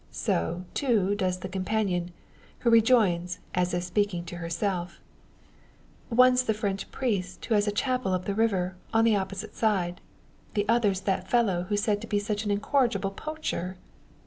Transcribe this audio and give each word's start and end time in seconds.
So, 0.09 0.65
too, 0.73 1.13
does 1.13 1.37
the 1.41 1.47
companion; 1.47 2.11
who 2.61 2.71
rejoins, 2.71 3.37
as 3.53 3.71
if 3.71 3.83
speaking 3.83 4.25
to 4.25 4.37
herself 4.37 4.99
"One's 6.09 6.41
the 6.41 6.55
French 6.55 6.89
priest 6.89 7.45
who 7.45 7.53
has 7.53 7.67
a 7.67 7.71
chapel 7.71 8.15
up 8.15 8.25
the 8.25 8.33
river, 8.33 8.75
on 8.91 9.05
the 9.05 9.15
opposite 9.15 9.53
side; 9.53 10.01
the 10.55 10.67
other's 10.67 11.01
that 11.01 11.27
fellow 11.29 11.67
who's 11.69 11.83
said 11.83 12.01
to 12.01 12.07
be 12.07 12.17
such 12.17 12.43
an 12.45 12.49
incorrigible 12.49 13.11
poacher." 13.11 13.77